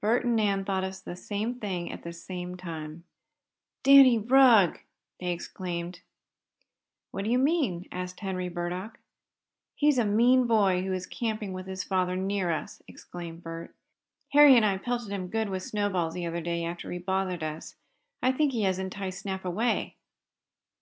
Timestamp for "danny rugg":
3.82-4.80